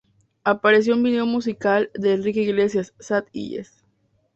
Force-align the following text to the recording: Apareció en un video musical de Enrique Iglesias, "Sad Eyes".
Apareció 0.43 0.93
en 0.93 0.97
un 0.97 1.03
video 1.03 1.27
musical 1.27 1.91
de 1.93 2.13
Enrique 2.13 2.41
Iglesias, 2.41 2.95
"Sad 2.99 3.25
Eyes". 3.33 3.83